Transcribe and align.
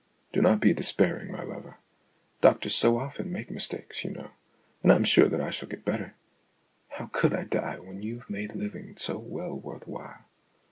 Do 0.33 0.41
not 0.41 0.59
be 0.61 0.73
despairing, 0.73 1.31
my 1.31 1.43
lover; 1.43 1.77
doctors 2.41 2.73
so 2.73 2.97
often 2.97 3.31
make 3.31 3.51
mistakes, 3.51 4.03
you 4.03 4.09
know, 4.09 4.31
and 4.81 4.91
I 4.91 4.95
am 4.95 5.03
sure 5.03 5.27
that 5.29 5.39
I 5.39 5.51
shall 5.51 5.69
get 5.69 5.85
better. 5.85 6.15
How 6.87 7.11
could 7.13 7.35
I 7.35 7.43
die 7.43 7.77
when 7.77 8.01
you've 8.01 8.27
made 8.27 8.55
living 8.55 8.97
so 8.97 9.19
well 9.19 9.53
worth 9.53 9.87
while? 9.87 10.25